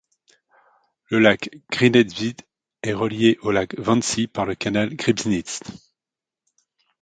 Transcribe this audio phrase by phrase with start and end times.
[1.11, 2.35] Le lac Griebnitzsee
[2.81, 5.59] est relié au lac Wannsee par le canal Griebnitz.